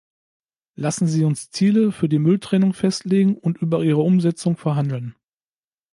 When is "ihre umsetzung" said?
3.83-4.57